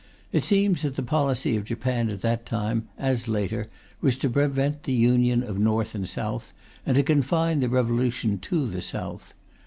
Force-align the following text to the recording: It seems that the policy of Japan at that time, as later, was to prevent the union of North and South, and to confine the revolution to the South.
It 0.31 0.43
seems 0.43 0.81
that 0.81 0.95
the 0.95 1.03
policy 1.03 1.55
of 1.55 1.63
Japan 1.63 2.09
at 2.09 2.21
that 2.21 2.43
time, 2.47 2.87
as 2.97 3.27
later, 3.27 3.69
was 4.01 4.17
to 4.17 4.31
prevent 4.31 4.81
the 4.81 4.93
union 4.93 5.43
of 5.43 5.59
North 5.59 5.93
and 5.93 6.09
South, 6.09 6.53
and 6.87 6.95
to 6.95 7.03
confine 7.03 7.59
the 7.59 7.69
revolution 7.69 8.39
to 8.39 8.65
the 8.65 8.81
South. 8.81 9.35